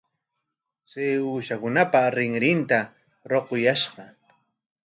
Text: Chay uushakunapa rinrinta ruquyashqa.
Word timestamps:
Chay 0.89 1.11
uushakunapa 1.29 2.01
rinrinta 2.15 2.79
ruquyashqa. 3.29 4.03